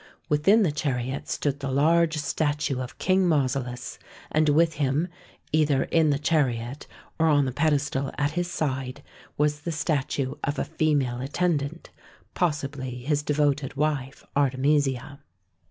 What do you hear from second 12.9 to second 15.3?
his de voted wife Artemisia.